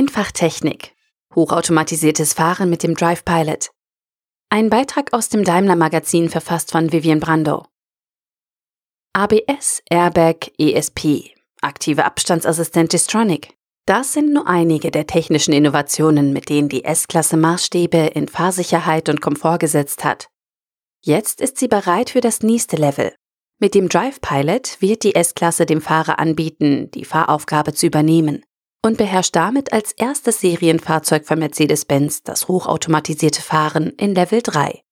Einfach 0.00 0.32
Technik. 0.32 0.94
Hochautomatisiertes 1.34 2.32
Fahren 2.32 2.70
mit 2.70 2.82
dem 2.82 2.94
Drive 2.94 3.22
Pilot. 3.22 3.70
Ein 4.48 4.70
Beitrag 4.70 5.12
aus 5.12 5.28
dem 5.28 5.44
Daimler 5.44 5.76
Magazin 5.76 6.30
verfasst 6.30 6.70
von 6.70 6.90
Vivian 6.90 7.20
Brando. 7.20 7.66
ABS, 9.12 9.82
Airbag, 9.90 10.52
ESP, 10.56 11.34
aktive 11.60 12.06
Abstandsassistent 12.06 12.94
Distronic. 12.94 13.52
Das 13.84 14.14
sind 14.14 14.32
nur 14.32 14.46
einige 14.46 14.90
der 14.90 15.06
technischen 15.06 15.52
Innovationen, 15.52 16.32
mit 16.32 16.48
denen 16.48 16.70
die 16.70 16.84
S-Klasse 16.84 17.36
Maßstäbe 17.36 17.98
in 17.98 18.26
Fahrsicherheit 18.26 19.10
und 19.10 19.20
Komfort 19.20 19.58
gesetzt 19.58 20.02
hat. 20.02 20.30
Jetzt 21.04 21.42
ist 21.42 21.58
sie 21.58 21.68
bereit 21.68 22.08
für 22.08 22.22
das 22.22 22.42
nächste 22.42 22.76
Level. 22.76 23.14
Mit 23.58 23.74
dem 23.74 23.90
Drive 23.90 24.22
Pilot 24.22 24.80
wird 24.80 25.02
die 25.02 25.14
S-Klasse 25.14 25.66
dem 25.66 25.82
Fahrer 25.82 26.18
anbieten, 26.18 26.90
die 26.90 27.04
Fahraufgabe 27.04 27.74
zu 27.74 27.84
übernehmen 27.84 28.46
und 28.82 28.96
beherrscht 28.96 29.36
damit 29.36 29.72
als 29.72 29.92
erstes 29.92 30.40
Serienfahrzeug 30.40 31.26
von 31.26 31.38
Mercedes-Benz 31.38 32.22
das 32.22 32.48
hochautomatisierte 32.48 33.42
Fahren 33.42 33.90
in 33.90 34.14
Level 34.14 34.42
3. 34.42 34.82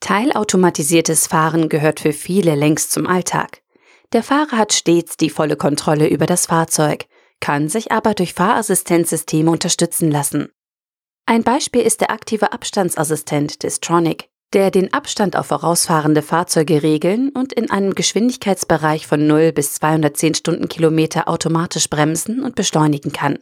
Teilautomatisiertes 0.00 1.26
Fahren 1.26 1.68
gehört 1.68 2.00
für 2.00 2.12
viele 2.12 2.54
längst 2.54 2.92
zum 2.92 3.06
Alltag. 3.06 3.62
Der 4.12 4.22
Fahrer 4.22 4.58
hat 4.58 4.72
stets 4.72 5.16
die 5.16 5.30
volle 5.30 5.56
Kontrolle 5.56 6.08
über 6.08 6.26
das 6.26 6.46
Fahrzeug, 6.46 7.06
kann 7.40 7.68
sich 7.68 7.90
aber 7.90 8.14
durch 8.14 8.34
Fahrassistenzsysteme 8.34 9.50
unterstützen 9.50 10.10
lassen. 10.10 10.50
Ein 11.26 11.42
Beispiel 11.42 11.80
ist 11.80 12.02
der 12.02 12.10
aktive 12.10 12.52
Abstandsassistent 12.52 13.62
Distronic, 13.62 14.28
der 14.54 14.70
den 14.70 14.92
Abstand 14.92 15.36
auf 15.36 15.46
vorausfahrende 15.46 16.22
Fahrzeuge 16.22 16.82
regeln 16.82 17.30
und 17.30 17.52
in 17.52 17.70
einem 17.70 17.94
Geschwindigkeitsbereich 17.94 19.06
von 19.06 19.26
0 19.26 19.52
bis 19.52 19.74
210 19.74 20.34
Stundenkilometer 20.34 21.28
automatisch 21.28 21.90
bremsen 21.90 22.42
und 22.42 22.54
beschleunigen 22.54 23.12
kann. 23.12 23.38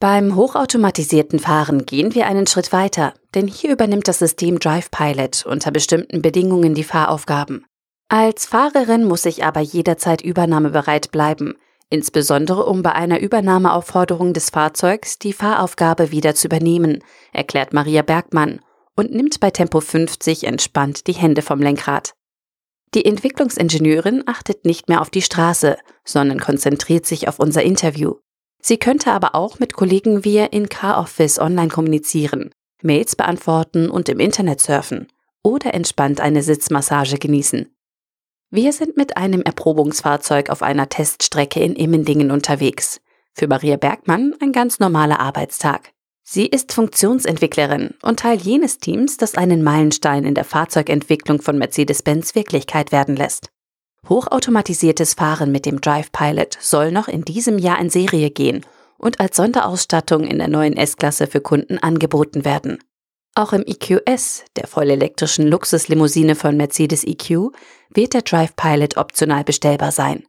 Beim 0.00 0.36
hochautomatisierten 0.36 1.38
Fahren 1.38 1.84
gehen 1.86 2.14
wir 2.14 2.26
einen 2.26 2.46
Schritt 2.46 2.72
weiter, 2.72 3.14
denn 3.34 3.46
hier 3.46 3.72
übernimmt 3.72 4.08
das 4.08 4.18
System 4.18 4.58
Drive 4.58 4.90
Pilot 4.90 5.44
unter 5.46 5.70
bestimmten 5.70 6.22
Bedingungen 6.22 6.74
die 6.74 6.84
Fahraufgaben. 6.84 7.64
Als 8.08 8.46
Fahrerin 8.46 9.04
muss 9.04 9.24
ich 9.24 9.44
aber 9.44 9.60
jederzeit 9.60 10.20
übernahmebereit 10.22 11.10
bleiben, 11.10 11.54
insbesondere 11.90 12.64
um 12.64 12.82
bei 12.82 12.92
einer 12.92 13.20
Übernahmeaufforderung 13.20 14.32
des 14.32 14.50
Fahrzeugs 14.50 15.18
die 15.18 15.32
Fahraufgabe 15.32 16.10
wieder 16.10 16.34
zu 16.34 16.48
übernehmen, 16.48 17.04
erklärt 17.32 17.72
Maria 17.72 18.02
Bergmann 18.02 18.60
und 18.96 19.12
nimmt 19.12 19.40
bei 19.40 19.50
Tempo 19.50 19.80
50 19.80 20.44
entspannt 20.44 21.06
die 21.06 21.12
Hände 21.12 21.42
vom 21.42 21.60
Lenkrad. 21.60 22.14
Die 22.94 23.04
Entwicklungsingenieurin 23.04 24.24
achtet 24.26 24.64
nicht 24.64 24.88
mehr 24.88 25.00
auf 25.00 25.10
die 25.10 25.22
Straße, 25.22 25.76
sondern 26.04 26.40
konzentriert 26.40 27.06
sich 27.06 27.28
auf 27.28 27.38
unser 27.38 27.62
Interview. 27.62 28.16
Sie 28.60 28.78
könnte 28.78 29.12
aber 29.12 29.34
auch 29.34 29.58
mit 29.58 29.74
Kollegen 29.74 30.24
via 30.24 30.46
in 30.46 30.68
Car 30.68 30.98
Office 31.00 31.38
online 31.38 31.68
kommunizieren, 31.68 32.50
Mails 32.82 33.16
beantworten 33.16 33.88
und 33.88 34.08
im 34.08 34.20
Internet 34.20 34.60
surfen 34.60 35.06
oder 35.42 35.72
entspannt 35.72 36.20
eine 36.20 36.42
Sitzmassage 36.42 37.18
genießen. 37.18 37.74
Wir 38.50 38.72
sind 38.72 38.96
mit 38.96 39.16
einem 39.16 39.42
Erprobungsfahrzeug 39.42 40.50
auf 40.50 40.62
einer 40.62 40.88
Teststrecke 40.88 41.60
in 41.60 41.76
Immendingen 41.76 42.30
unterwegs. 42.30 43.00
Für 43.32 43.46
Maria 43.46 43.76
Bergmann 43.76 44.34
ein 44.40 44.52
ganz 44.52 44.80
normaler 44.80 45.20
Arbeitstag. 45.20 45.92
Sie 46.32 46.46
ist 46.46 46.72
Funktionsentwicklerin 46.72 47.94
und 48.02 48.20
Teil 48.20 48.38
jenes 48.38 48.78
Teams, 48.78 49.16
das 49.16 49.34
einen 49.34 49.64
Meilenstein 49.64 50.24
in 50.24 50.36
der 50.36 50.44
Fahrzeugentwicklung 50.44 51.42
von 51.42 51.58
Mercedes-Benz 51.58 52.36
Wirklichkeit 52.36 52.92
werden 52.92 53.16
lässt. 53.16 53.50
Hochautomatisiertes 54.08 55.14
Fahren 55.14 55.50
mit 55.50 55.66
dem 55.66 55.80
Drive 55.80 56.12
Pilot 56.12 56.56
soll 56.60 56.92
noch 56.92 57.08
in 57.08 57.22
diesem 57.22 57.58
Jahr 57.58 57.80
in 57.80 57.90
Serie 57.90 58.30
gehen 58.30 58.64
und 58.96 59.18
als 59.18 59.38
Sonderausstattung 59.38 60.22
in 60.22 60.38
der 60.38 60.46
neuen 60.46 60.76
S-Klasse 60.76 61.26
für 61.26 61.40
Kunden 61.40 61.78
angeboten 61.78 62.44
werden. 62.44 62.78
Auch 63.34 63.52
im 63.52 63.64
EQS, 63.66 64.44
der 64.54 64.68
vollelektrischen 64.68 65.48
Luxuslimousine 65.48 66.36
von 66.36 66.56
Mercedes 66.56 67.02
EQ, 67.02 67.50
wird 67.92 68.14
der 68.14 68.22
Drive 68.22 68.54
Pilot 68.54 68.98
optional 68.98 69.42
bestellbar 69.42 69.90
sein. 69.90 70.22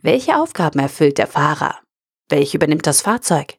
Welche 0.00 0.38
Aufgaben 0.38 0.78
erfüllt 0.78 1.18
der 1.18 1.26
Fahrer? 1.26 1.78
Welche 2.30 2.56
übernimmt 2.56 2.86
das 2.86 3.02
Fahrzeug? 3.02 3.58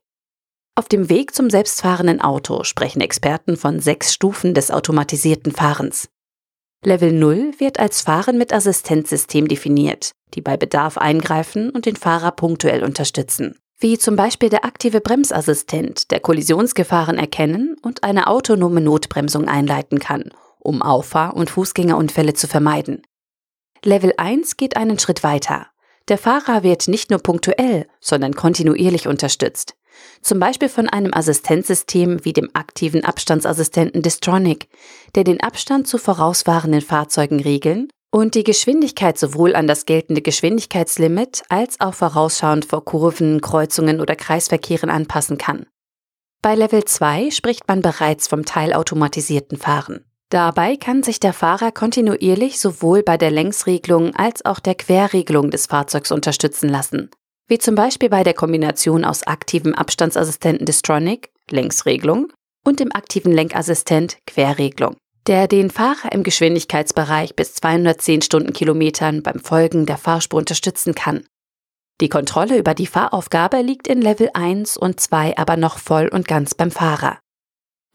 Auf 0.77 0.87
dem 0.87 1.09
Weg 1.09 1.33
zum 1.33 1.49
selbstfahrenden 1.49 2.21
Auto 2.21 2.63
sprechen 2.63 3.01
Experten 3.01 3.57
von 3.57 3.79
sechs 3.79 4.13
Stufen 4.13 4.53
des 4.53 4.69
automatisierten 4.69 5.51
Fahrens. 5.51 6.07
Level 6.85 7.11
0 7.11 7.53
wird 7.57 7.79
als 7.79 8.01
Fahren 8.01 8.37
mit 8.37 8.53
Assistenzsystem 8.53 9.47
definiert, 9.47 10.11
die 10.35 10.41
bei 10.41 10.55
Bedarf 10.55 10.99
eingreifen 10.99 11.71
und 11.71 11.87
den 11.87 11.95
Fahrer 11.95 12.31
punktuell 12.31 12.83
unterstützen. 12.83 13.57
Wie 13.79 13.97
zum 13.97 14.15
Beispiel 14.15 14.49
der 14.49 14.65
aktive 14.65 15.01
Bremsassistent, 15.01 16.11
der 16.11 16.19
Kollisionsgefahren 16.19 17.17
erkennen 17.17 17.75
und 17.81 18.03
eine 18.03 18.27
autonome 18.27 18.79
Notbremsung 18.79 19.47
einleiten 19.47 19.97
kann, 19.97 20.29
um 20.59 20.83
Auffahr- 20.83 21.35
und 21.35 21.49
Fußgängerunfälle 21.49 22.35
zu 22.35 22.47
vermeiden. 22.47 23.01
Level 23.83 24.13
1 24.15 24.57
geht 24.57 24.77
einen 24.77 24.99
Schritt 24.99 25.23
weiter. 25.23 25.71
Der 26.07 26.17
Fahrer 26.17 26.63
wird 26.63 26.87
nicht 26.87 27.09
nur 27.09 27.19
punktuell, 27.19 27.87
sondern 27.99 28.33
kontinuierlich 28.33 29.07
unterstützt 29.07 29.75
zum 30.21 30.39
Beispiel 30.39 30.69
von 30.69 30.87
einem 30.89 31.13
Assistenzsystem 31.13 32.23
wie 32.23 32.33
dem 32.33 32.49
aktiven 32.53 33.03
Abstandsassistenten 33.03 34.01
Distronic, 34.01 34.69
der 35.15 35.23
den 35.23 35.41
Abstand 35.41 35.87
zu 35.87 35.97
vorausfahrenden 35.97 36.81
Fahrzeugen 36.81 37.39
regeln 37.39 37.89
und 38.11 38.35
die 38.35 38.43
Geschwindigkeit 38.43 39.17
sowohl 39.17 39.55
an 39.55 39.67
das 39.67 39.85
geltende 39.85 40.21
Geschwindigkeitslimit 40.21 41.43
als 41.49 41.79
auch 41.79 41.93
vorausschauend 41.93 42.65
vor 42.65 42.85
Kurven, 42.85 43.41
Kreuzungen 43.41 43.99
oder 43.99 44.15
Kreisverkehren 44.15 44.89
anpassen 44.89 45.37
kann. 45.37 45.65
Bei 46.41 46.55
Level 46.55 46.85
2 46.85 47.31
spricht 47.31 47.67
man 47.67 47.81
bereits 47.81 48.27
vom 48.27 48.45
teilautomatisierten 48.45 49.57
Fahren. 49.57 50.06
Dabei 50.29 50.75
kann 50.75 51.03
sich 51.03 51.19
der 51.19 51.33
Fahrer 51.33 51.71
kontinuierlich 51.71 52.59
sowohl 52.59 53.03
bei 53.03 53.17
der 53.17 53.31
Längsregelung 53.31 54.15
als 54.15 54.43
auch 54.43 54.59
der 54.59 54.75
Querregelung 54.75 55.51
des 55.51 55.67
Fahrzeugs 55.67 56.11
unterstützen 56.11 56.69
lassen 56.69 57.09
wie 57.47 57.57
zum 57.57 57.75
Beispiel 57.75 58.09
bei 58.09 58.23
der 58.23 58.33
Kombination 58.33 59.05
aus 59.05 59.23
aktivem 59.23 59.73
Abstandsassistenten 59.73 60.65
Distronic, 60.65 61.31
Längsregelung, 61.49 62.31
und 62.65 62.81
dem 62.81 62.91
aktiven 62.91 63.31
Lenkassistent, 63.31 64.17
Querregelung, 64.27 64.97
der 65.25 65.47
den 65.47 65.69
Fahrer 65.69 66.11
im 66.11 66.23
Geschwindigkeitsbereich 66.23 67.35
bis 67.35 67.53
210 67.53 68.21
Stundenkilometern 68.23 69.23
beim 69.23 69.39
Folgen 69.39 69.85
der 69.85 69.97
Fahrspur 69.97 70.39
unterstützen 70.39 70.93
kann. 70.93 71.23
Die 72.01 72.09
Kontrolle 72.09 72.57
über 72.57 72.73
die 72.73 72.85
Fahraufgabe 72.85 73.61
liegt 73.61 73.87
in 73.87 74.01
Level 74.01 74.29
1 74.33 74.75
und 74.75 74.99
2 74.99 75.37
aber 75.37 75.55
noch 75.55 75.77
voll 75.77 76.09
und 76.09 76.27
ganz 76.27 76.53
beim 76.53 76.69
Fahrer. 76.69 77.17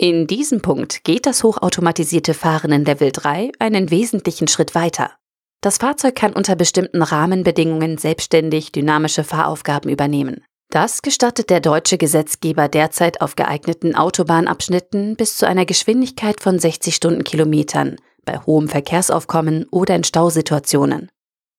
In 0.02 0.26
diesem 0.26 0.62
Punkt 0.62 1.04
geht 1.04 1.26
das 1.26 1.44
hochautomatisierte 1.44 2.34
Fahren 2.34 2.72
in 2.72 2.84
Level 2.84 3.12
3 3.12 3.52
einen 3.60 3.92
wesentlichen 3.92 4.48
Schritt 4.48 4.74
weiter. 4.74 5.12
Das 5.60 5.76
Fahrzeug 5.76 6.16
kann 6.16 6.32
unter 6.32 6.56
bestimmten 6.56 7.02
Rahmenbedingungen 7.02 7.98
selbstständig 7.98 8.72
dynamische 8.72 9.22
Fahraufgaben 9.22 9.88
übernehmen. 9.88 10.42
Das 10.70 11.02
gestattet 11.02 11.50
der 11.50 11.60
deutsche 11.60 11.98
Gesetzgeber 11.98 12.66
derzeit 12.66 13.20
auf 13.20 13.36
geeigneten 13.36 13.94
Autobahnabschnitten 13.94 15.14
bis 15.14 15.36
zu 15.36 15.46
einer 15.46 15.66
Geschwindigkeit 15.66 16.40
von 16.40 16.58
60 16.58 16.96
Stundenkilometern 16.96 17.94
bei 18.24 18.38
hohem 18.38 18.66
Verkehrsaufkommen 18.66 19.66
oder 19.70 19.94
in 19.94 20.02
Stausituationen. 20.02 21.10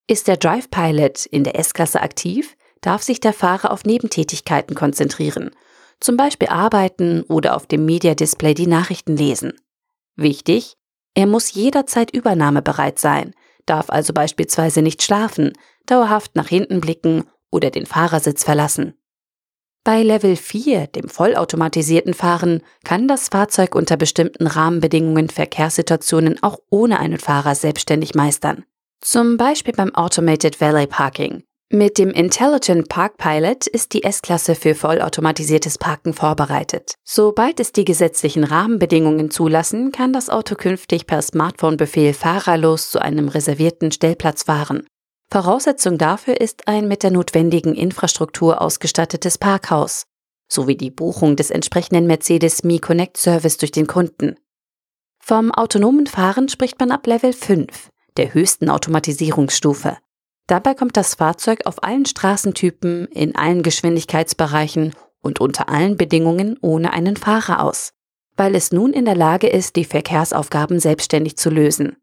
Ist 0.06 0.28
der 0.28 0.36
Drive 0.36 0.70
Pilot 0.70 1.28
in 1.28 1.46
der 1.46 1.58
S-Klasse 1.58 2.02
aktiv, 2.02 2.58
darf 2.82 3.04
sich 3.04 3.22
der 3.22 3.32
Fahrer 3.32 3.72
auf 3.72 3.86
Nebentätigkeiten 3.86 4.76
konzentrieren, 4.76 5.52
zum 6.00 6.18
Beispiel 6.18 6.50
arbeiten 6.50 7.24
oder 7.24 7.56
auf 7.56 7.68
dem 7.68 7.86
Media 7.86 8.16
Display 8.16 8.54
die 8.54 8.68
Nachrichten 8.68 9.16
lesen. 9.16 9.54
Wichtig, 10.16 10.76
er 11.16 11.28
muss 11.28 11.54
jederzeit 11.54 12.12
übernahmebereit 12.12 13.00
sein, 13.00 13.34
darf 13.66 13.90
also 13.90 14.14
beispielsweise 14.14 14.82
nicht 14.82 15.04
schlafen, 15.04 15.54
dauerhaft 15.86 16.36
nach 16.36 16.48
hinten 16.48 16.82
blicken 16.82 17.24
oder 17.52 17.70
den 17.70 17.86
Fahrersitz 17.86 18.44
verlassen. 18.44 18.96
Bei 19.86 20.02
Level 20.02 20.38
4, 20.38 20.88
dem 20.88 21.10
vollautomatisierten 21.10 22.14
Fahren, 22.14 22.62
kann 22.86 23.10
das 23.10 23.28
Fahrzeug 23.28 23.76
unter 23.76 23.98
bestimmten 23.98 24.48
Rahmenbedingungen 24.48 25.30
Verkehrssituationen 25.30 26.42
auch 26.42 26.60
ohne 26.70 27.00
einen 27.00 27.20
Fahrer 27.20 27.54
selbstständig 27.54 28.16
meistern. 28.16 28.64
Zum 29.02 29.36
Beispiel 29.36 29.74
beim 29.74 29.94
Automated 29.94 30.62
Valet 30.62 30.90
Parking. 30.90 31.44
Mit 31.76 31.98
dem 31.98 32.12
Intelligent 32.12 32.88
Park 32.88 33.18
Pilot 33.18 33.66
ist 33.66 33.94
die 33.94 34.04
S-Klasse 34.04 34.54
für 34.54 34.76
vollautomatisiertes 34.76 35.80
Parken 35.80 36.14
vorbereitet. 36.14 36.94
Sobald 37.04 37.60
es 37.60 37.72
die 37.72 37.84
gesetzlichen 37.84 38.44
Rahmenbedingungen 38.44 39.32
zulassen, 39.32 39.92
kann 39.92 40.14
das 40.14 40.30
Auto 40.30 40.54
künftig 40.54 41.08
per 41.08 41.24
Smartphone-Befehl 41.24 42.14
fahrerlos 42.14 42.92
zu 42.92 43.02
einem 43.02 43.28
reservierten 43.28 43.92
Stellplatz 43.92 44.44
fahren. 44.44 44.86
Voraussetzung 45.32 45.98
dafür 45.98 46.40
ist 46.40 46.68
ein 46.68 46.88
mit 46.88 47.02
der 47.02 47.10
notwendigen 47.10 47.74
Infrastruktur 47.74 48.62
ausgestattetes 48.62 49.40
Parkhaus 49.40 50.04
sowie 50.48 50.78
die 50.78 50.92
Buchung 50.92 51.36
des 51.36 51.50
entsprechenden 51.50 52.06
Mercedes 52.06 52.64
Me 52.64 52.78
Connect 52.78 53.18
Service 53.18 53.58
durch 53.58 53.72
den 53.72 53.88
Kunden. 53.88 54.36
Vom 55.20 55.52
autonomen 55.52 56.06
Fahren 56.06 56.50
spricht 56.50 56.80
man 56.80 56.92
ab 56.92 57.08
Level 57.08 57.34
5, 57.34 57.90
der 58.18 58.36
höchsten 58.36 58.70
Automatisierungsstufe. 58.70 59.98
Dabei 60.48 60.74
kommt 60.74 60.98
das 60.98 61.16
Fahrzeug 61.16 61.66
auf 61.66 61.84
allen 61.84 62.06
Straßentypen, 62.06 63.08
in 63.08 63.36
allen 63.36 63.64
Geschwindigkeitsbereichen 63.64 64.94
und 65.22 65.40
unter 65.40 65.70
allen 65.70 65.96
Bedingungen 65.96 66.58
ohne 66.62 66.92
einen 66.92 67.16
Fahrer 67.16 67.64
aus, 67.64 67.94
weil 68.36 68.56
es 68.56 68.72
nun 68.72 68.92
in 68.92 69.06
der 69.06 69.16
Lage 69.16 69.48
ist, 69.48 69.76
die 69.78 69.86
Verkehrsaufgaben 69.86 70.80
selbstständig 70.80 71.38
zu 71.38 71.50
lösen. 71.50 71.96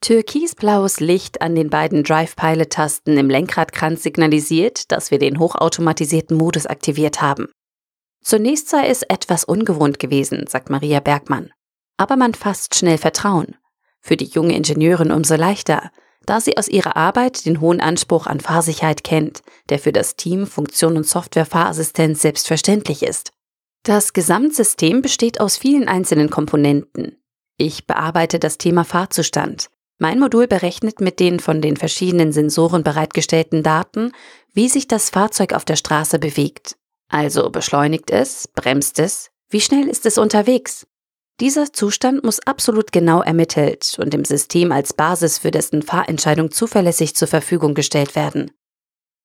Türkisblaues 0.00 1.00
Licht 1.00 1.40
an 1.40 1.54
den 1.54 1.70
beiden 1.70 2.04
Drive-Pilot-Tasten 2.04 3.16
im 3.16 3.28
Lenkradkranz 3.28 4.02
signalisiert, 4.02 4.92
dass 4.92 5.10
wir 5.10 5.18
den 5.18 5.38
hochautomatisierten 5.38 6.36
Modus 6.36 6.66
aktiviert 6.66 7.22
haben. 7.22 7.48
Zunächst 8.22 8.68
sei 8.68 8.86
es 8.88 9.02
etwas 9.02 9.44
ungewohnt 9.44 9.98
gewesen, 9.98 10.46
sagt 10.46 10.70
Maria 10.70 11.00
Bergmann. 11.00 11.50
Aber 11.96 12.16
man 12.16 12.34
fasst 12.34 12.74
schnell 12.74 12.98
Vertrauen. 12.98 13.56
Für 14.00 14.16
die 14.16 14.26
junge 14.26 14.54
Ingenieurin 14.54 15.10
umso 15.10 15.34
leichter, 15.34 15.90
da 16.26 16.40
sie 16.40 16.58
aus 16.58 16.68
ihrer 16.68 16.96
Arbeit 16.96 17.46
den 17.46 17.60
hohen 17.60 17.80
Anspruch 17.80 18.26
an 18.26 18.40
Fahrsicherheit 18.40 19.04
kennt, 19.04 19.42
der 19.68 19.78
für 19.78 19.92
das 19.92 20.16
Team 20.16 20.46
Funktion 20.46 20.96
und 20.96 21.06
Software-Fahrassistenz 21.06 22.20
selbstverständlich 22.20 23.02
ist. 23.02 23.32
Das 23.84 24.12
Gesamtsystem 24.12 25.00
besteht 25.00 25.40
aus 25.40 25.56
vielen 25.56 25.88
einzelnen 25.88 26.28
Komponenten. 26.28 27.16
Ich 27.56 27.86
bearbeite 27.86 28.38
das 28.38 28.58
Thema 28.58 28.84
Fahrzustand. 28.84 29.70
Mein 29.98 30.18
Modul 30.18 30.46
berechnet 30.46 31.00
mit 31.00 31.20
den 31.20 31.40
von 31.40 31.62
den 31.62 31.76
verschiedenen 31.76 32.32
Sensoren 32.32 32.82
bereitgestellten 32.82 33.62
Daten, 33.62 34.12
wie 34.52 34.68
sich 34.68 34.88
das 34.88 35.08
Fahrzeug 35.08 35.54
auf 35.54 35.64
der 35.64 35.76
Straße 35.76 36.18
bewegt. 36.18 36.76
Also 37.08 37.48
beschleunigt 37.50 38.10
es, 38.10 38.48
bremst 38.48 38.98
es, 38.98 39.30
wie 39.48 39.60
schnell 39.60 39.88
ist 39.88 40.04
es 40.04 40.18
unterwegs? 40.18 40.86
Dieser 41.40 41.70
Zustand 41.70 42.24
muss 42.24 42.40
absolut 42.40 42.92
genau 42.92 43.20
ermittelt 43.20 43.98
und 44.00 44.14
dem 44.14 44.24
System 44.24 44.72
als 44.72 44.94
Basis 44.94 45.38
für 45.38 45.50
dessen 45.50 45.82
Fahrentscheidung 45.82 46.50
zuverlässig 46.50 47.14
zur 47.14 47.28
Verfügung 47.28 47.74
gestellt 47.74 48.16
werden. 48.16 48.50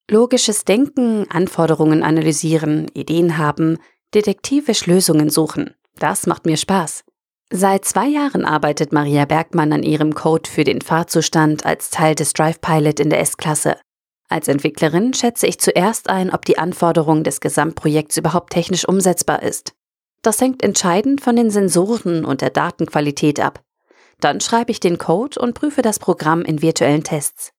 Logisches 0.10 0.66
Denken, 0.66 1.32
Anforderungen 1.32 2.04
analysieren, 2.04 2.90
Ideen 2.94 3.38
haben, 3.38 3.78
detektivisch 4.14 4.88
Lösungen 4.88 5.30
suchen. 5.30 5.74
Das 6.00 6.28
macht 6.28 6.46
mir 6.46 6.58
Spaß. 6.58 7.06
Seit 7.50 7.86
zwei 7.86 8.08
Jahren 8.08 8.44
arbeitet 8.44 8.92
Maria 8.92 9.24
Bergmann 9.24 9.72
an 9.72 9.84
ihrem 9.84 10.14
Code 10.14 10.50
für 10.50 10.66
den 10.66 10.82
Fahrzustand 10.82 11.66
als 11.66 11.92
Teil 11.92 12.16
des 12.16 12.34
Drive 12.34 12.60
Pilot 12.60 13.00
in 13.00 13.10
der 13.10 13.22
S-Klasse. 13.22 13.78
Als 14.28 14.50
Entwicklerin 14.50 15.14
schätze 15.14 15.48
ich 15.48 15.60
zuerst 15.60 16.10
ein, 16.10 16.34
ob 16.34 16.44
die 16.44 16.58
Anforderung 16.58 17.24
des 17.24 17.40
Gesamtprojekts 17.40 18.18
überhaupt 18.18 18.52
technisch 18.52 18.86
umsetzbar 18.86 19.44
ist. 19.44 19.74
Das 20.22 20.40
hängt 20.40 20.64
entscheidend 20.64 21.22
von 21.22 21.36
den 21.36 21.50
Sensoren 21.50 22.26
und 22.26 22.42
der 22.42 22.52
Datenqualität 22.52 23.40
ab. 23.40 23.64
Dann 24.20 24.40
schreibe 24.40 24.72
ich 24.72 24.80
den 24.80 24.98
Code 24.98 25.40
und 25.40 25.56
prüfe 25.56 25.82
das 25.82 25.98
Programm 25.98 26.44
in 26.44 26.62
virtuellen 26.62 27.04
Tests. 27.04 27.52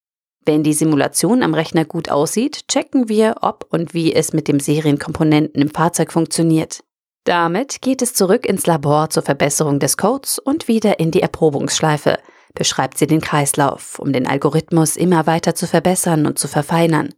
Wenn 0.44 0.62
die 0.62 0.73
Simulation 0.73 1.43
am 1.43 1.55
Rechner 1.55 1.85
gut 1.85 2.09
aussieht, 2.09 2.67
checken 2.69 3.09
wir, 3.09 3.37
ob 3.43 3.67
und 3.70 3.94
wie 3.94 4.12
es 4.12 4.32
mit 4.32 4.49
dem 4.49 4.61
Serienkomponenten 4.61 5.61
im 5.61 5.70
Fahrzeug 5.70 6.12
funktioniert. 6.12 6.82
Damit 7.25 7.82
geht 7.82 8.03
es 8.03 8.14
zurück 8.14 8.47
ins 8.47 8.67
Labor 8.67 9.11
zur 9.11 9.23
Verbesserung 9.23 9.79
des 9.79 9.97
Codes 9.97 10.41
und 10.41 10.67
wieder 10.67 10.99
in 10.99 11.12
die 11.12 11.23
Erprobungsschleife, 11.23 12.19
beschreibt 12.55 12.99
sie 12.99 13.06
den 13.06 13.20
Kreislauf, 13.20 14.00
um 14.00 14.12
den 14.12 14.26
Algorithmus 14.26 14.97
immer 14.97 15.26
weiter 15.26 15.55
zu 15.55 15.67
verbessern 15.69 16.26
und 16.26 16.38
zu 16.38 16.49
verfeinern. 16.49 17.15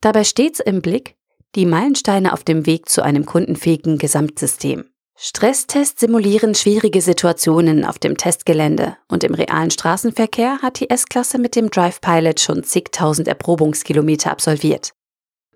Dabei 0.00 0.24
stets 0.24 0.58
im 0.58 0.82
Blick, 0.82 1.16
die 1.56 1.66
Meilensteine 1.66 2.32
auf 2.32 2.44
dem 2.44 2.66
Weg 2.66 2.88
zu 2.88 3.02
einem 3.02 3.26
kundenfähigen 3.26 3.98
Gesamtsystem. 3.98 4.84
Stresstests 5.16 6.00
simulieren 6.00 6.54
schwierige 6.54 7.02
Situationen 7.02 7.84
auf 7.84 7.98
dem 7.98 8.16
Testgelände 8.16 8.96
und 9.08 9.22
im 9.22 9.34
realen 9.34 9.70
Straßenverkehr 9.70 10.62
hat 10.62 10.80
die 10.80 10.88
S-Klasse 10.88 11.38
mit 11.38 11.56
dem 11.56 11.70
Drive 11.70 12.00
Pilot 12.00 12.40
schon 12.40 12.64
zigtausend 12.64 13.28
Erprobungskilometer 13.28 14.30
absolviert. 14.30 14.92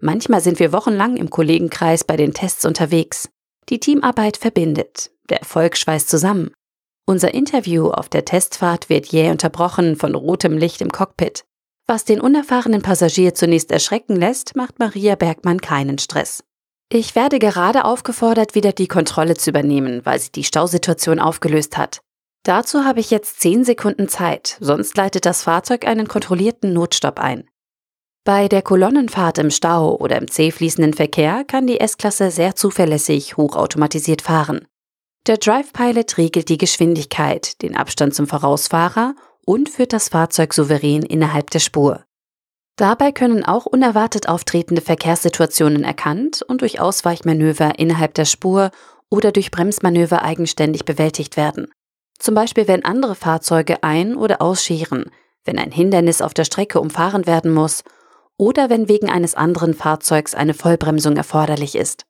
Manchmal 0.01 0.43
sind 0.43 0.59
wir 0.59 0.73
wochenlang 0.73 1.17
im 1.17 1.31
Kollegenkreis 1.31 2.05
bei 2.05 2.17
den 2.17 2.35
Tests 2.35 2.67
unterwegs. 2.67 3.31
Die 3.71 3.81
Teamarbeit 3.81 4.37
verbindet, 4.37 5.11
der 5.31 5.39
Erfolg 5.39 5.79
schweißt 5.79 6.11
zusammen. 6.11 6.51
Unser 7.07 7.33
Interview 7.33 7.89
auf 7.89 8.11
der 8.11 8.27
Testfahrt 8.27 8.91
wird 8.91 9.07
jäh 9.07 9.31
unterbrochen 9.31 9.97
von 9.97 10.15
rotem 10.15 10.59
Licht 10.59 10.83
im 10.83 10.91
Cockpit. 10.91 11.45
Was 11.87 12.07
den 12.07 12.21
unerfahrenen 12.21 12.81
Passagier 12.81 13.35
zunächst 13.35 13.71
erschrecken 13.71 14.17
lässt, 14.17 14.57
macht 14.57 14.79
Maria 14.79 15.17
Bergmann 15.17 15.61
keinen 15.61 15.99
Stress. 15.99 16.43
Ich 16.91 17.15
werde 17.15 17.39
gerade 17.39 17.85
aufgefordert, 17.85 18.55
wieder 18.55 18.73
die 18.73 18.89
Kontrolle 18.89 19.35
zu 19.35 19.51
übernehmen, 19.51 20.01
weil 20.05 20.19
sich 20.19 20.33
die 20.33 20.45
Stausituation 20.45 21.19
aufgelöst 21.19 21.77
hat. 21.77 22.01
Dazu 22.45 22.85
habe 22.85 23.01
ich 23.01 23.11
jetzt 23.11 23.41
10 23.41 23.65
Sekunden 23.65 24.09
Zeit, 24.09 24.57
sonst 24.61 24.97
leitet 24.97 25.27
das 25.27 25.43
Fahrzeug 25.43 25.87
einen 25.87 26.09
kontrollierten 26.09 26.73
Notstopp 26.73 27.19
ein. 27.19 27.49
Bei 28.25 28.49
der 28.49 28.63
Kolonnenfahrt 28.63 29.37
im 29.37 29.51
Stau 29.51 29.97
oder 29.97 30.17
im 30.17 30.31
zäh 30.31 30.51
fließenden 30.51 30.95
Verkehr 30.95 31.45
kann 31.45 31.67
die 31.67 31.81
S-Klasse 31.81 32.31
sehr 32.31 32.57
zuverlässig 32.57 33.37
hochautomatisiert 33.37 34.23
fahren. 34.23 34.67
Der 35.27 35.37
Drive 35.37 35.73
Pilot 35.75 36.17
regelt 36.17 36.49
die 36.49 36.59
Geschwindigkeit, 36.59 37.61
den 37.61 37.77
Abstand 37.77 38.15
zum 38.15 38.27
Vorausfahrer 38.27 39.15
und 39.45 39.69
führt 39.69 39.93
das 39.93 40.09
Fahrzeug 40.09 40.55
souverän 40.55 41.03
innerhalb 41.03 41.51
der 41.51 41.59
Spur. 41.59 42.05
Dabei 42.77 43.13
können 43.13 43.45
auch 43.45 43.67
unerwartet 43.67 44.29
auftretende 44.29 44.83
Verkehrssituationen 44.83 45.85
erkannt 45.85 46.43
und 46.43 46.61
durch 46.61 46.81
Ausweichmanöver 46.81 47.79
innerhalb 47.79 48.15
der 48.15 48.25
Spur 48.25 48.73
oder 49.11 49.31
durch 49.31 49.53
Bremsmanöver 49.53 50.23
eigenständig 50.23 50.85
bewältigt 50.85 51.37
werden. 51.37 51.69
Zum 52.19 52.35
Beispiel, 52.35 52.67
wenn 52.67 52.85
andere 52.85 53.15
Fahrzeuge 53.15 53.83
ein- 53.85 54.17
oder 54.17 54.43
ausscheren, 54.43 55.05
wenn 55.45 55.59
ein 55.59 55.71
Hindernis 55.71 56.21
auf 56.21 56.35
der 56.35 56.45
Strecke 56.45 56.81
umfahren 56.81 57.27
werden 57.27 57.53
muss 57.53 57.85
oder 58.37 58.71
wenn 58.71 58.89
wegen 58.89 59.09
eines 59.09 59.37
anderen 59.37 59.75
Fahrzeugs 59.75 60.35
eine 60.35 60.55
Vollbremsung 60.55 61.17
erforderlich 61.17 61.77
ist. 61.77 62.07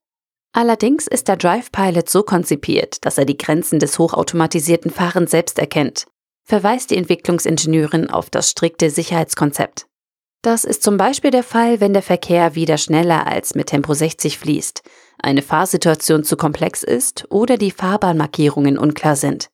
Allerdings 0.52 1.08
ist 1.08 1.28
der 1.28 1.36
Drive 1.36 1.72
Pilot 1.72 2.08
so 2.08 2.22
konzipiert, 2.22 3.04
dass 3.04 3.18
er 3.18 3.24
die 3.24 3.36
Grenzen 3.36 3.80
des 3.80 3.98
hochautomatisierten 3.98 4.90
Fahrens 4.90 5.32
selbst 5.32 5.58
erkennt 5.58 6.06
verweist 6.44 6.90
die 6.90 6.96
Entwicklungsingenieurin 6.96 8.10
auf 8.10 8.30
das 8.30 8.50
strikte 8.50 8.90
Sicherheitskonzept. 8.90 9.86
Das 10.42 10.64
ist 10.64 10.82
zum 10.82 10.98
Beispiel 10.98 11.30
der 11.30 11.42
Fall, 11.42 11.80
wenn 11.80 11.94
der 11.94 12.02
Verkehr 12.02 12.54
wieder 12.54 12.76
schneller 12.76 13.26
als 13.26 13.54
mit 13.54 13.68
Tempo 13.68 13.94
60 13.94 14.38
fließt, 14.38 14.82
eine 15.18 15.40
Fahrsituation 15.40 16.22
zu 16.22 16.36
komplex 16.36 16.82
ist 16.82 17.24
oder 17.30 17.56
die 17.56 17.70
Fahrbahnmarkierungen 17.70 18.76
unklar 18.76 19.16
sind. 19.16 19.48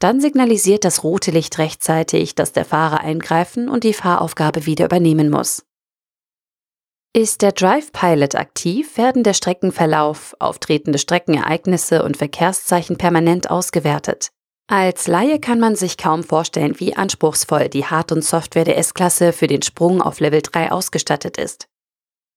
Dann 0.00 0.22
signalisiert 0.22 0.86
das 0.86 1.04
rote 1.04 1.30
Licht 1.30 1.58
rechtzeitig, 1.58 2.34
dass 2.34 2.52
der 2.52 2.64
Fahrer 2.64 3.00
eingreifen 3.00 3.68
und 3.68 3.84
die 3.84 3.92
Fahraufgabe 3.92 4.64
wieder 4.64 4.86
übernehmen 4.86 5.28
muss. 5.28 5.66
Ist 7.14 7.42
der 7.42 7.52
Drive 7.52 7.92
Pilot 7.92 8.34
aktiv, 8.34 8.96
werden 8.96 9.22
der 9.22 9.34
Streckenverlauf, 9.34 10.34
auftretende 10.38 10.98
Streckenereignisse 10.98 12.02
und 12.02 12.16
Verkehrszeichen 12.16 12.96
permanent 12.96 13.50
ausgewertet. 13.50 14.30
Als 14.74 15.06
Laie 15.06 15.38
kann 15.38 15.60
man 15.60 15.76
sich 15.76 15.98
kaum 15.98 16.24
vorstellen, 16.24 16.80
wie 16.80 16.96
anspruchsvoll 16.96 17.68
die 17.68 17.84
Hard- 17.84 18.10
und 18.10 18.24
Software 18.24 18.64
der 18.64 18.78
S-Klasse 18.78 19.34
für 19.34 19.46
den 19.46 19.60
Sprung 19.60 20.00
auf 20.00 20.18
Level 20.18 20.40
3 20.40 20.72
ausgestattet 20.72 21.36
ist. 21.36 21.68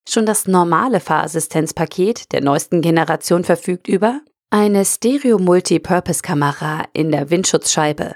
Schon 0.05 0.25
das 0.25 0.45
normale 0.45 0.99
Fahrassistenzpaket 0.99 2.33
der 2.33 2.41
neuesten 2.41 2.81
Generation 2.81 3.45
verfügt 3.45 3.87
über 3.87 4.19
eine 4.49 4.83
Stereo-Multipurpose-Kamera 4.83 6.83
in 6.91 7.09
der 7.09 7.29
Windschutzscheibe, 7.29 8.15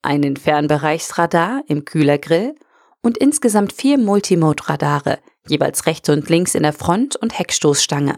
einen 0.00 0.38
Fernbereichsradar 0.38 1.60
im 1.66 1.84
Kühlergrill 1.84 2.54
und 3.02 3.18
insgesamt 3.18 3.74
vier 3.74 3.98
Multimode-Radare, 3.98 5.18
jeweils 5.46 5.84
rechts 5.84 6.08
und 6.08 6.30
links 6.30 6.54
in 6.54 6.62
der 6.62 6.72
Front- 6.72 7.16
und 7.16 7.38
Heckstoßstange. 7.38 8.16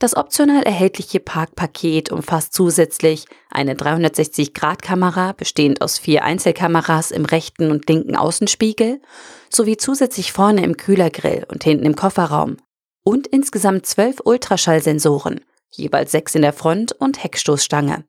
Das 0.00 0.16
optional 0.16 0.64
erhältliche 0.64 1.20
Parkpaket 1.20 2.10
umfasst 2.10 2.52
zusätzlich 2.52 3.26
eine 3.48 3.74
360-Grad-Kamera 3.74 5.32
bestehend 5.32 5.80
aus 5.82 5.98
vier 5.98 6.24
Einzelkameras 6.24 7.10
im 7.10 7.24
rechten 7.24 7.70
und 7.70 7.88
linken 7.88 8.16
Außenspiegel 8.16 9.00
sowie 9.48 9.76
zusätzlich 9.76 10.32
vorne 10.32 10.64
im 10.64 10.76
Kühlergrill 10.76 11.46
und 11.48 11.62
hinten 11.62 11.86
im 11.86 11.96
Kofferraum 11.96 12.56
und 13.04 13.26
insgesamt 13.28 13.86
zwölf 13.86 14.16
Ultraschallsensoren, 14.24 15.40
jeweils 15.70 16.10
sechs 16.10 16.34
in 16.34 16.42
der 16.42 16.52
Front- 16.52 16.92
und 16.92 17.22
Heckstoßstange. 17.22 18.04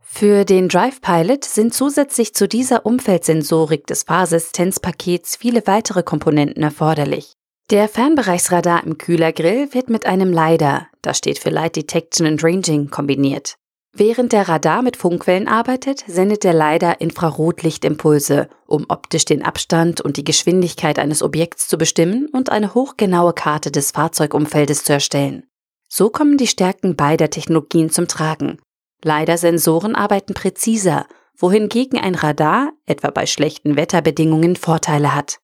Für 0.00 0.44
den 0.44 0.68
Drive 0.68 1.00
Pilot 1.00 1.44
sind 1.44 1.74
zusätzlich 1.74 2.34
zu 2.34 2.48
dieser 2.48 2.86
Umfeldsensorik 2.86 3.86
des 3.86 4.04
Fahrassistenzpakets 4.04 5.36
viele 5.36 5.66
weitere 5.66 6.02
Komponenten 6.02 6.62
erforderlich. 6.62 7.34
Der 7.70 7.88
Fernbereichsradar 7.88 8.84
im 8.84 8.98
Kühlergrill 8.98 9.72
wird 9.72 9.88
mit 9.88 10.04
einem 10.04 10.30
LiDAR, 10.32 10.88
das 11.00 11.16
steht 11.16 11.38
für 11.38 11.48
Light 11.48 11.76
Detection 11.76 12.26
and 12.26 12.44
Ranging, 12.44 12.90
kombiniert. 12.90 13.56
Während 13.96 14.32
der 14.32 14.48
Radar 14.48 14.82
mit 14.82 14.98
Funkwellen 14.98 15.48
arbeitet, 15.48 16.04
sendet 16.06 16.44
der 16.44 16.52
LiDAR 16.52 17.00
Infrarotlichtimpulse, 17.00 18.50
um 18.66 18.84
optisch 18.88 19.24
den 19.24 19.42
Abstand 19.42 20.02
und 20.02 20.18
die 20.18 20.24
Geschwindigkeit 20.24 20.98
eines 20.98 21.22
Objekts 21.22 21.66
zu 21.66 21.78
bestimmen 21.78 22.28
und 22.32 22.50
eine 22.50 22.74
hochgenaue 22.74 23.32
Karte 23.32 23.70
des 23.70 23.92
Fahrzeugumfeldes 23.92 24.84
zu 24.84 24.92
erstellen. 24.92 25.44
So 25.88 26.10
kommen 26.10 26.36
die 26.36 26.48
Stärken 26.48 26.96
beider 26.96 27.30
Technologien 27.30 27.88
zum 27.88 28.08
Tragen. 28.08 28.58
LiDAR-Sensoren 29.04 29.94
arbeiten 29.94 30.34
präziser 30.34 31.06
wohingegen 31.38 31.98
ein 31.98 32.14
Radar, 32.14 32.72
etwa 32.86 33.10
bei 33.10 33.26
schlechten 33.26 33.76
Wetterbedingungen, 33.76 34.56
Vorteile 34.56 35.14
hat. 35.14 35.38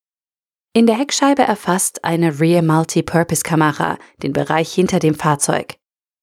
In 0.72 0.86
der 0.86 0.96
Heckscheibe 0.96 1.42
erfasst 1.42 2.04
eine 2.04 2.38
Rear 2.38 2.62
Multi-Purpose 2.62 3.42
Kamera 3.42 3.98
den 4.22 4.32
Bereich 4.32 4.72
hinter 4.72 5.00
dem 5.00 5.16
Fahrzeug. 5.16 5.74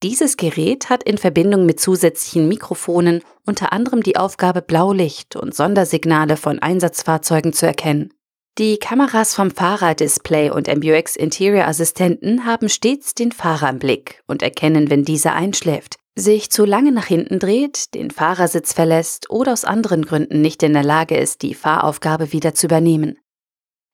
Dieses 0.02 0.38
Gerät 0.38 0.88
hat 0.88 1.02
in 1.02 1.18
Verbindung 1.18 1.66
mit 1.66 1.80
zusätzlichen 1.80 2.48
Mikrofonen 2.48 3.20
unter 3.44 3.74
anderem 3.74 4.02
die 4.02 4.16
Aufgabe, 4.16 4.62
Blaulicht 4.62 5.36
und 5.36 5.54
Sondersignale 5.54 6.38
von 6.38 6.60
Einsatzfahrzeugen 6.60 7.52
zu 7.52 7.66
erkennen. 7.66 8.14
Die 8.56 8.78
Kameras 8.78 9.34
vom 9.34 9.50
Fahrerdisplay 9.50 10.48
und 10.48 10.66
MBUX 10.66 11.16
Interior 11.16 11.66
Assistenten 11.66 12.46
haben 12.46 12.70
stets 12.70 13.12
den 13.12 13.32
Fahrer 13.32 13.68
im 13.68 13.78
Blick 13.78 14.22
und 14.26 14.42
erkennen, 14.42 14.88
wenn 14.88 15.04
dieser 15.04 15.34
einschläft, 15.34 15.96
sich 16.14 16.50
zu 16.50 16.64
lange 16.64 16.92
nach 16.92 17.06
hinten 17.06 17.38
dreht, 17.38 17.92
den 17.92 18.10
Fahrersitz 18.10 18.72
verlässt 18.72 19.28
oder 19.28 19.52
aus 19.52 19.66
anderen 19.66 20.06
Gründen 20.06 20.40
nicht 20.40 20.62
in 20.62 20.72
der 20.72 20.84
Lage 20.84 21.18
ist, 21.18 21.42
die 21.42 21.52
Fahraufgabe 21.52 22.32
wieder 22.32 22.54
zu 22.54 22.66
übernehmen. 22.66 23.18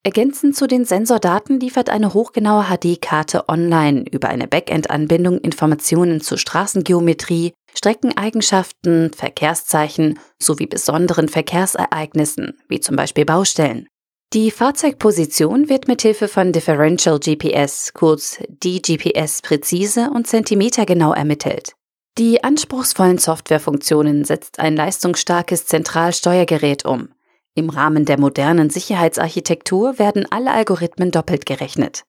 Ergänzend 0.06 0.54
zu 0.54 0.66
den 0.66 0.84
Sensordaten 0.84 1.58
liefert 1.58 1.88
eine 1.88 2.12
hochgenaue 2.12 2.64
HD-Karte 2.64 3.48
online 3.48 4.04
über 4.10 4.28
eine 4.28 4.46
Backend-Anbindung 4.46 5.38
Informationen 5.38 6.20
zu 6.20 6.36
Straßengeometrie, 6.36 7.54
Streckeneigenschaften, 7.74 9.12
Verkehrszeichen 9.14 10.18
sowie 10.38 10.66
besonderen 10.66 11.30
Verkehrsereignissen, 11.30 12.58
wie 12.68 12.80
zum 12.80 12.96
Beispiel 12.96 13.24
Baustellen. 13.24 13.88
Die 14.34 14.50
Fahrzeugposition 14.50 15.70
wird 15.70 15.88
mithilfe 15.88 16.28
von 16.28 16.52
Differential 16.52 17.18
GPS, 17.18 17.94
kurz 17.94 18.40
DGPS, 18.48 19.40
präzise 19.40 20.10
und 20.10 20.26
zentimetergenau 20.26 21.14
ermittelt. 21.14 21.72
Die 22.18 22.44
anspruchsvollen 22.44 23.16
Softwarefunktionen 23.16 24.24
setzt 24.24 24.58
ein 24.58 24.76
leistungsstarkes 24.76 25.64
Zentralsteuergerät 25.64 26.84
um. 26.84 27.08
Im 27.56 27.70
Rahmen 27.70 28.04
der 28.04 28.18
modernen 28.18 28.68
Sicherheitsarchitektur 28.68 30.00
werden 30.00 30.26
alle 30.28 30.50
Algorithmen 30.50 31.12
doppelt 31.12 31.46
gerechnet. 31.46 32.02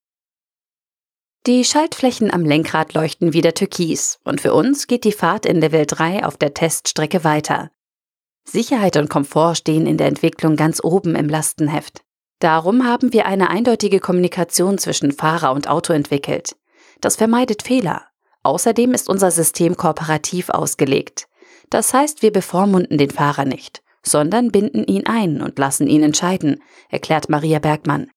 Die 1.46 1.64
Schaltflächen 1.64 2.34
am 2.34 2.44
Lenkrad 2.44 2.96
leuchten 2.96 3.32
wieder 3.32 3.54
türkis 3.54 4.18
und 4.24 4.42
für 4.42 4.56
uns 4.56 4.88
geht 4.88 5.04
die 5.04 5.12
Fahrt 5.12 5.46
in 5.46 5.62
Level 5.62 5.86
3 5.86 6.26
auf 6.26 6.38
der 6.38 6.56
Teststrecke 6.56 7.24
weiter. 7.24 7.70
Sicherheit 8.44 8.98
und 8.98 9.12
Komfort 9.12 9.58
stehen 9.58 9.86
in 9.86 9.98
der 9.98 10.08
Entwicklung 10.08 10.56
ganz 10.56 10.84
oben 10.84 11.16
im 11.16 11.30
Lastenheft. 11.30 12.02
Darum 12.40 12.84
haben 12.84 13.14
wir 13.14 13.28
eine 13.28 13.52
eindeutige 13.52 14.00
Kommunikation 14.00 14.80
zwischen 14.80 15.12
Fahrer 15.12 15.52
und 15.52 15.70
Auto 15.70 15.94
entwickelt. 15.94 16.56
Das 17.02 17.18
vermeidet 17.18 17.62
Fehler. 17.62 18.08
Außerdem 18.42 18.96
ist 18.96 19.10
unser 19.10 19.30
System 19.30 19.78
kooperativ 19.78 20.50
ausgelegt. 20.50 21.28
Das 21.70 21.94
heißt, 21.94 22.24
wir 22.24 22.32
bevormunden 22.32 22.98
den 22.98 23.12
Fahrer 23.12 23.46
nicht 23.46 23.85
sondern 24.06 24.52
binden 24.52 24.84
ihn 24.86 25.06
ein 25.06 25.42
und 25.42 25.60
lassen 25.60 25.88
ihn 25.88 26.04
entscheiden, 26.04 26.62
erklärt 26.90 27.30
Maria 27.30 27.60
Bergmann. 27.60 28.10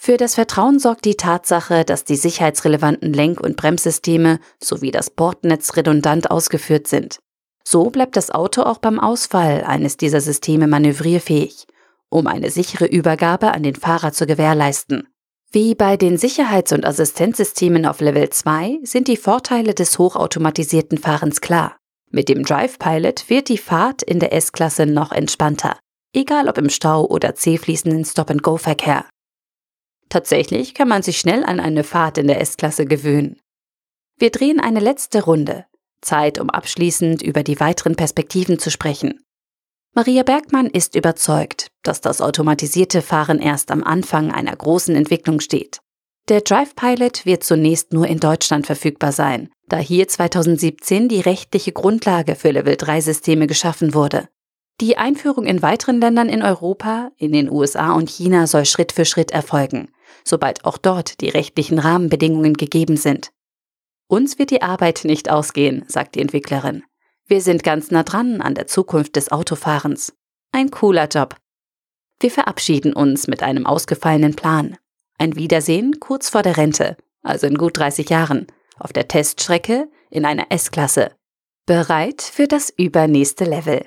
Für 0.00 0.16
das 0.16 0.36
Vertrauen 0.36 0.78
sorgt 0.78 1.04
die 1.04 1.16
Tatsache, 1.16 1.84
dass 1.84 2.04
die 2.04 2.16
sicherheitsrelevanten 2.16 3.12
Lenk- 3.12 3.40
und 3.40 3.56
Bremssysteme 3.56 4.38
sowie 4.62 4.92
das 4.92 5.10
Bordnetz 5.10 5.76
redundant 5.76 6.30
ausgeführt 6.30 6.86
sind. 6.86 7.18
So 7.64 7.90
bleibt 7.90 8.16
das 8.16 8.30
Auto 8.30 8.62
auch 8.62 8.78
beim 8.78 9.00
Ausfall 9.00 9.64
eines 9.64 9.96
dieser 9.96 10.20
Systeme 10.20 10.68
manövrierfähig, 10.68 11.66
um 12.10 12.26
eine 12.26 12.50
sichere 12.50 12.86
Übergabe 12.86 13.52
an 13.52 13.62
den 13.62 13.74
Fahrer 13.74 14.12
zu 14.12 14.26
gewährleisten. 14.26 15.08
Wie 15.50 15.74
bei 15.74 15.96
den 15.96 16.16
Sicherheits- 16.16 16.72
und 16.72 16.86
Assistenzsystemen 16.86 17.84
auf 17.84 18.00
Level 18.00 18.28
2 18.28 18.78
sind 18.84 19.08
die 19.08 19.16
Vorteile 19.16 19.74
des 19.74 19.98
hochautomatisierten 19.98 20.98
Fahrens 20.98 21.40
klar. 21.40 21.76
Mit 22.10 22.28
dem 22.28 22.42
Drive 22.42 22.78
Pilot 22.78 23.28
wird 23.28 23.48
die 23.48 23.58
Fahrt 23.58 24.02
in 24.02 24.18
der 24.18 24.32
S-Klasse 24.32 24.86
noch 24.86 25.12
entspannter, 25.12 25.78
egal 26.14 26.48
ob 26.48 26.56
im 26.56 26.70
Stau 26.70 27.06
oder 27.06 27.34
zähfließenden 27.34 28.04
Stop-and-Go-Verkehr. 28.04 29.04
Tatsächlich 30.08 30.74
kann 30.74 30.88
man 30.88 31.02
sich 31.02 31.18
schnell 31.18 31.44
an 31.44 31.60
eine 31.60 31.84
Fahrt 31.84 32.16
in 32.16 32.26
der 32.26 32.40
S-Klasse 32.40 32.86
gewöhnen. 32.86 33.38
Wir 34.18 34.30
drehen 34.30 34.58
eine 34.58 34.80
letzte 34.80 35.24
Runde. 35.24 35.66
Zeit, 36.00 36.38
um 36.38 36.48
abschließend 36.48 37.22
über 37.22 37.42
die 37.42 37.60
weiteren 37.60 37.96
Perspektiven 37.96 38.58
zu 38.58 38.70
sprechen. 38.70 39.20
Maria 39.94 40.22
Bergmann 40.22 40.66
ist 40.66 40.94
überzeugt, 40.94 41.68
dass 41.82 42.00
das 42.00 42.20
automatisierte 42.20 43.02
Fahren 43.02 43.40
erst 43.40 43.70
am 43.70 43.82
Anfang 43.82 44.32
einer 44.32 44.54
großen 44.54 44.94
Entwicklung 44.94 45.40
steht. 45.40 45.80
Der 46.28 46.40
Drive 46.40 46.76
Pilot 46.76 47.26
wird 47.26 47.42
zunächst 47.42 47.92
nur 47.92 48.06
in 48.06 48.20
Deutschland 48.20 48.66
verfügbar 48.66 49.12
sein, 49.12 49.50
da 49.68 49.78
hier 49.78 50.08
2017 50.08 51.08
die 51.08 51.20
rechtliche 51.20 51.72
Grundlage 51.72 52.34
für 52.34 52.50
Level 52.50 52.76
3 52.76 53.00
Systeme 53.00 53.46
geschaffen 53.46 53.94
wurde. 53.94 54.28
Die 54.80 54.96
Einführung 54.96 55.44
in 55.44 55.60
weiteren 55.60 56.00
Ländern 56.00 56.28
in 56.28 56.42
Europa, 56.42 57.10
in 57.16 57.32
den 57.32 57.50
USA 57.50 57.92
und 57.92 58.08
China 58.08 58.46
soll 58.46 58.64
Schritt 58.64 58.92
für 58.92 59.04
Schritt 59.04 59.32
erfolgen, 59.32 59.90
sobald 60.24 60.64
auch 60.64 60.78
dort 60.78 61.20
die 61.20 61.28
rechtlichen 61.28 61.78
Rahmenbedingungen 61.78 62.54
gegeben 62.54 62.96
sind. 62.96 63.32
Uns 64.06 64.38
wird 64.38 64.50
die 64.50 64.62
Arbeit 64.62 65.02
nicht 65.04 65.30
ausgehen, 65.30 65.84
sagt 65.88 66.14
die 66.14 66.20
Entwicklerin. 66.20 66.84
Wir 67.26 67.42
sind 67.42 67.62
ganz 67.62 67.90
nah 67.90 68.04
dran 68.04 68.40
an 68.40 68.54
der 68.54 68.68
Zukunft 68.68 69.16
des 69.16 69.30
Autofahrens. 69.32 70.14
Ein 70.52 70.70
cooler 70.70 71.08
Job. 71.08 71.36
Wir 72.20 72.30
verabschieden 72.30 72.94
uns 72.94 73.26
mit 73.26 73.42
einem 73.42 73.66
ausgefallenen 73.66 74.34
Plan. 74.34 74.78
Ein 75.18 75.36
Wiedersehen 75.36 76.00
kurz 76.00 76.30
vor 76.30 76.42
der 76.42 76.56
Rente, 76.56 76.96
also 77.22 77.46
in 77.46 77.58
gut 77.58 77.76
30 77.76 78.08
Jahren, 78.08 78.46
auf 78.78 78.92
der 78.92 79.08
Teststrecke 79.08 79.90
in 80.10 80.24
einer 80.24 80.46
S-Klasse. 80.50 81.14
Bereit 81.66 82.22
für 82.22 82.48
das 82.48 82.70
übernächste 82.70 83.44
Level. 83.44 83.86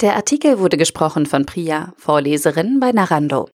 Der 0.00 0.16
Artikel 0.16 0.58
wurde 0.58 0.76
gesprochen 0.76 1.26
von 1.26 1.44
Priya, 1.44 1.92
Vorleserin 1.96 2.80
bei 2.80 2.92
Narando. 2.92 3.48